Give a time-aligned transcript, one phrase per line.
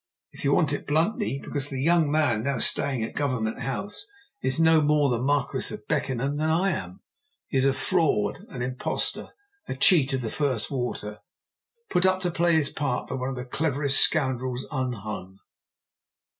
[0.31, 4.07] "If you want it bluntly, because the young man now staying at Government House
[4.41, 7.01] is no more the Marquis of Beckenham than I am.
[7.49, 9.29] He is a fraud, an impostor,
[9.67, 11.19] a cheat of the first water,
[11.91, 15.37] put up to play his part by one of the cleverest scoundrels unhung."